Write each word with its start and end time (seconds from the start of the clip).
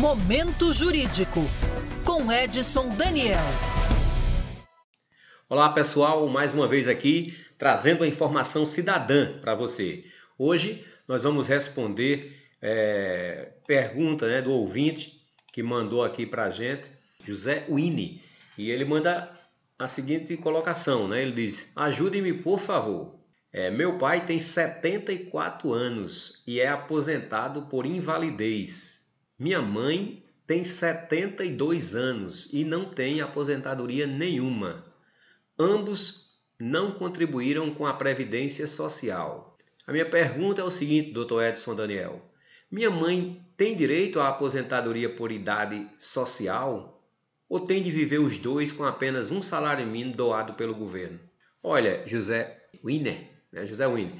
Momento 0.00 0.72
Jurídico, 0.72 1.40
com 2.06 2.32
Edson 2.32 2.88
Daniel. 2.96 3.36
Olá 5.46 5.68
pessoal, 5.68 6.26
mais 6.26 6.54
uma 6.54 6.66
vez 6.66 6.88
aqui 6.88 7.36
trazendo 7.58 8.02
a 8.02 8.08
informação 8.08 8.64
cidadã 8.64 9.38
para 9.42 9.54
você. 9.54 10.06
Hoje 10.38 10.82
nós 11.06 11.24
vamos 11.24 11.48
responder 11.48 12.34
é, 12.62 13.52
pergunta 13.66 14.26
né, 14.26 14.40
do 14.40 14.52
ouvinte 14.52 15.20
que 15.52 15.62
mandou 15.62 16.02
aqui 16.02 16.24
para 16.24 16.44
a 16.44 16.50
gente, 16.50 16.88
José 17.22 17.66
Winnie, 17.68 18.22
e 18.56 18.70
ele 18.70 18.86
manda 18.86 19.30
a 19.78 19.86
seguinte 19.86 20.34
colocação, 20.38 21.08
né? 21.08 21.20
Ele 21.20 21.32
diz: 21.32 21.72
ajude-me 21.76 22.32
por 22.32 22.58
favor. 22.58 23.20
É, 23.52 23.70
meu 23.70 23.98
pai 23.98 24.24
tem 24.24 24.38
74 24.38 25.74
anos 25.74 26.42
e 26.46 26.58
é 26.58 26.68
aposentado 26.68 27.66
por 27.66 27.84
invalidez. 27.84 28.99
Minha 29.40 29.62
mãe 29.62 30.22
tem 30.46 30.62
72 30.62 31.94
anos 31.94 32.52
e 32.52 32.62
não 32.62 32.84
tem 32.84 33.22
aposentadoria 33.22 34.06
nenhuma. 34.06 34.84
Ambos 35.58 36.38
não 36.60 36.92
contribuíram 36.92 37.72
com 37.72 37.86
a 37.86 37.94
previdência 37.94 38.66
social. 38.66 39.56
A 39.86 39.92
minha 39.92 40.04
pergunta 40.04 40.60
é 40.60 40.64
o 40.64 40.70
seguinte, 40.70 41.12
Dr. 41.12 41.40
Edson 41.40 41.74
Daniel: 41.74 42.20
minha 42.70 42.90
mãe 42.90 43.42
tem 43.56 43.74
direito 43.74 44.20
à 44.20 44.28
aposentadoria 44.28 45.08
por 45.08 45.32
idade 45.32 45.88
social 45.96 47.02
ou 47.48 47.60
tem 47.60 47.82
de 47.82 47.90
viver 47.90 48.20
os 48.20 48.36
dois 48.36 48.72
com 48.72 48.84
apenas 48.84 49.30
um 49.30 49.40
salário 49.40 49.86
mínimo 49.86 50.14
doado 50.14 50.52
pelo 50.52 50.74
governo? 50.74 51.18
Olha, 51.62 52.06
José 52.06 52.68
Wiener, 52.84 53.26
né? 53.50 53.64
José 53.64 53.86
Wiener, 53.86 54.16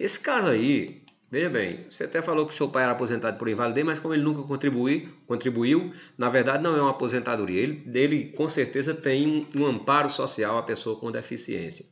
esse 0.00 0.18
caso 0.18 0.48
aí, 0.48 1.04
veja 1.32 1.48
bem, 1.48 1.86
você 1.90 2.04
até 2.04 2.20
falou 2.20 2.46
que 2.46 2.54
seu 2.54 2.68
pai 2.68 2.82
era 2.82 2.92
aposentado 2.92 3.38
por 3.38 3.48
invalidez, 3.48 3.86
mas 3.86 3.98
como 3.98 4.12
ele 4.12 4.22
nunca 4.22 4.42
contribuiu, 4.42 5.08
contribuiu 5.26 5.90
na 6.18 6.28
verdade 6.28 6.62
não 6.62 6.76
é 6.76 6.80
uma 6.82 6.90
aposentadoria. 6.90 7.62
Ele, 7.62 7.90
ele 7.94 8.32
com 8.32 8.50
certeza 8.50 8.92
tem 8.92 9.26
um, 9.56 9.62
um 9.62 9.66
amparo 9.66 10.10
social 10.10 10.58
à 10.58 10.62
pessoa 10.62 11.00
com 11.00 11.10
deficiência. 11.10 11.86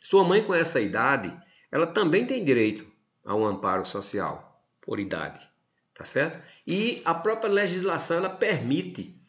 Sua 0.00 0.22
mãe 0.22 0.40
com 0.40 0.54
essa 0.54 0.80
idade, 0.80 1.36
ela 1.72 1.88
também 1.88 2.24
tem 2.24 2.44
direito 2.44 2.86
a 3.24 3.34
um 3.34 3.44
amparo 3.44 3.84
social 3.84 4.62
por 4.80 5.00
idade, 5.00 5.44
tá 5.92 6.04
certo? 6.04 6.40
E 6.64 7.02
a 7.04 7.12
própria 7.12 7.50
legislação 7.50 8.18
ela 8.18 8.30
permite 8.30 9.20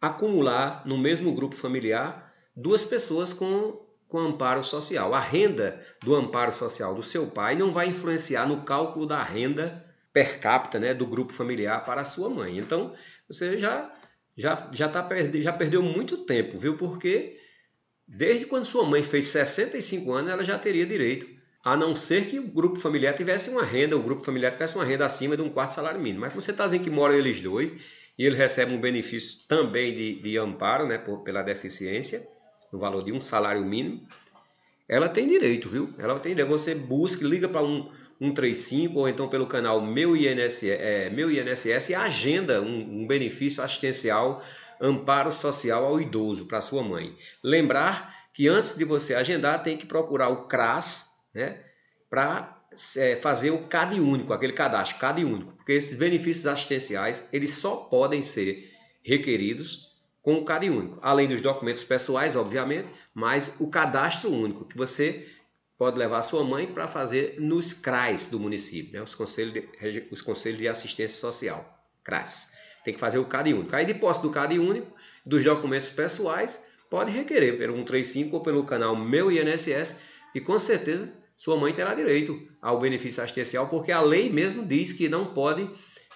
acumular 0.00 0.86
no 0.86 0.96
mesmo 0.96 1.34
grupo 1.34 1.54
familiar 1.54 2.32
duas 2.56 2.86
pessoas 2.86 3.34
com, 3.34 3.78
com 4.12 4.18
amparo 4.18 4.62
social. 4.62 5.14
A 5.14 5.18
renda 5.18 5.80
do 6.02 6.14
amparo 6.14 6.52
social 6.52 6.94
do 6.94 7.02
seu 7.02 7.26
pai 7.26 7.56
não 7.56 7.72
vai 7.72 7.88
influenciar 7.88 8.46
no 8.46 8.60
cálculo 8.60 9.06
da 9.06 9.22
renda 9.22 9.84
per 10.12 10.38
capita 10.38 10.78
né, 10.78 10.92
do 10.92 11.06
grupo 11.06 11.32
familiar 11.32 11.82
para 11.86 12.02
a 12.02 12.04
sua 12.04 12.28
mãe. 12.28 12.58
Então, 12.58 12.92
você 13.26 13.58
já 13.58 13.90
já 14.36 14.68
já 14.70 14.88
tá 14.88 15.08
já 15.34 15.52
perdeu 15.52 15.82
muito 15.82 16.18
tempo, 16.18 16.58
viu? 16.58 16.76
Porque 16.76 17.38
desde 18.06 18.44
quando 18.44 18.66
sua 18.66 18.84
mãe 18.84 19.02
fez 19.02 19.28
65 19.28 20.12
anos, 20.12 20.30
ela 20.30 20.44
já 20.44 20.58
teria 20.58 20.84
direito 20.84 21.26
a 21.64 21.74
não 21.74 21.96
ser 21.96 22.26
que 22.26 22.38
o 22.38 22.46
grupo 22.46 22.78
familiar 22.78 23.14
tivesse 23.14 23.48
uma 23.48 23.64
renda, 23.64 23.96
o 23.96 24.02
grupo 24.02 24.22
familiar 24.22 24.52
tivesse 24.52 24.74
uma 24.74 24.84
renda 24.84 25.06
acima 25.06 25.36
de 25.36 25.42
um 25.42 25.48
quarto 25.48 25.72
salário 25.72 26.00
mínimo. 26.00 26.20
Mas 26.20 26.34
você 26.34 26.50
está 26.50 26.66
dizendo 26.66 26.84
que 26.84 26.90
moram 26.90 27.14
eles 27.14 27.40
dois 27.40 27.74
e 28.18 28.26
ele 28.26 28.36
recebe 28.36 28.74
um 28.74 28.80
benefício 28.80 29.46
também 29.48 29.94
de, 29.94 30.20
de 30.20 30.36
amparo 30.36 30.86
né, 30.86 30.98
por, 30.98 31.22
pela 31.22 31.42
deficiência, 31.42 32.22
no 32.72 32.78
valor 32.78 33.04
de 33.04 33.12
um 33.12 33.20
salário 33.20 33.64
mínimo, 33.64 34.06
ela 34.88 35.08
tem 35.08 35.26
direito, 35.26 35.68
viu? 35.68 35.88
Ela 35.98 36.18
tem 36.18 36.32
direito. 36.32 36.48
Você 36.48 36.74
busca, 36.74 37.24
liga 37.24 37.48
para 37.48 37.62
um 37.62 37.90
135 38.18 38.98
ou 38.98 39.08
então 39.08 39.28
pelo 39.28 39.46
canal 39.46 39.80
Meu 39.80 40.16
INSS, 40.16 40.64
é, 40.64 41.10
Meu 41.10 41.30
INSS 41.30 41.90
e 41.90 41.94
agenda 41.94 42.62
um, 42.62 43.02
um 43.02 43.06
benefício 43.06 43.62
assistencial, 43.62 44.42
amparo 44.80 45.32
social 45.32 45.84
ao 45.84 46.00
idoso 46.00 46.46
para 46.46 46.60
sua 46.60 46.82
mãe. 46.82 47.16
Lembrar 47.42 48.28
que 48.32 48.48
antes 48.48 48.76
de 48.76 48.84
você 48.84 49.14
agendar, 49.14 49.62
tem 49.62 49.76
que 49.76 49.86
procurar 49.86 50.28
o 50.28 50.46
CRAS, 50.46 51.26
né, 51.34 51.54
para 52.08 52.62
é, 52.96 53.16
fazer 53.16 53.50
o 53.50 53.66
CAD 53.66 54.00
único, 54.00 54.32
aquele 54.32 54.52
cadastro 54.52 54.98
CAD 54.98 55.24
único, 55.24 55.52
porque 55.54 55.72
esses 55.72 55.98
benefícios 55.98 56.46
assistenciais 56.46 57.28
eles 57.32 57.52
só 57.52 57.76
podem 57.76 58.22
ser 58.22 58.72
requeridos 59.02 59.91
com 60.22 60.34
o 60.34 60.44
CAD 60.44 60.70
único, 60.70 60.98
além 61.02 61.26
dos 61.26 61.42
documentos 61.42 61.82
pessoais, 61.82 62.36
obviamente, 62.36 62.88
mas 63.12 63.56
o 63.58 63.68
cadastro 63.68 64.30
único 64.30 64.64
que 64.64 64.76
você 64.76 65.28
pode 65.76 65.98
levar 65.98 66.22
sua 66.22 66.44
mãe 66.44 66.64
para 66.64 66.86
fazer 66.86 67.34
nos 67.40 67.74
CRAS 67.74 68.30
do 68.30 68.38
município, 68.38 68.92
né, 68.92 69.02
os, 69.02 69.16
conselhos 69.16 69.52
de, 69.52 70.08
os 70.12 70.22
Conselhos 70.22 70.58
de 70.58 70.68
Assistência 70.68 71.20
Social, 71.20 71.76
CRAS. 72.04 72.52
Tem 72.84 72.94
que 72.94 73.00
fazer 73.00 73.18
o 73.18 73.24
CAD 73.24 73.52
único. 73.52 73.74
Aí, 73.74 73.84
de 73.84 73.94
posse 73.94 74.22
do 74.22 74.30
CAD 74.30 74.58
único, 74.58 74.92
dos 75.26 75.42
documentos 75.42 75.90
pessoais, 75.90 76.66
pode 76.88 77.10
requerer 77.10 77.58
pelo 77.58 77.74
135 77.74 78.36
ou 78.36 78.42
pelo 78.42 78.64
canal 78.64 78.94
Meu 78.94 79.30
INSS 79.30 80.00
e 80.34 80.40
com 80.40 80.58
certeza 80.58 81.12
sua 81.36 81.56
mãe 81.56 81.72
terá 81.72 81.94
direito 81.94 82.36
ao 82.60 82.78
benefício 82.78 83.20
assistencial, 83.20 83.68
porque 83.68 83.90
a 83.90 84.00
lei 84.00 84.30
mesmo 84.30 84.64
diz 84.64 84.92
que 84.92 85.08
não 85.08 85.26
pode, 85.34 85.68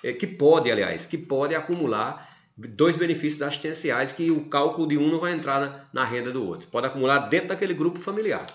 eh, 0.05 0.13
que 0.13 0.27
pode, 0.27 0.71
aliás, 0.71 1.07
que 1.07 1.19
pode 1.19 1.55
acumular 1.55 2.36
dois 2.57 2.97
benefícios 2.97 3.43
assistenciais 3.43 4.13
que 4.13 4.31
o 4.31 4.49
cálculo 4.49 4.89
de 4.89 4.97
um 4.97 5.11
não 5.11 5.19
vai 5.19 5.33
entrar 5.33 5.61
na, 5.61 5.89
na 5.93 6.05
renda 6.05 6.33
do 6.33 6.47
outro. 6.47 6.69
Pode 6.69 6.87
acumular 6.87 7.29
dentro 7.29 7.49
daquele 7.49 7.75
grupo 7.75 7.99
familiar. 7.99 8.47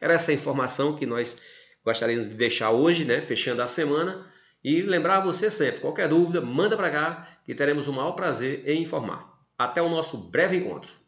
Era 0.00 0.14
essa 0.14 0.32
informação 0.32 0.96
que 0.96 1.04
nós 1.04 1.42
gostaríamos 1.84 2.28
de 2.28 2.34
deixar 2.34 2.70
hoje, 2.70 3.04
né, 3.04 3.20
fechando 3.20 3.60
a 3.60 3.66
semana. 3.66 4.26
E 4.62 4.82
lembrar 4.82 5.20
você 5.20 5.48
sempre, 5.50 5.80
qualquer 5.80 6.08
dúvida, 6.08 6.40
manda 6.40 6.76
para 6.76 6.90
cá 6.90 7.28
que 7.44 7.54
teremos 7.54 7.88
o 7.88 7.92
maior 7.92 8.12
prazer 8.12 8.62
em 8.66 8.82
informar. 8.82 9.30
Até 9.58 9.80
o 9.80 9.88
nosso 9.88 10.30
breve 10.30 10.56
encontro. 10.56 10.99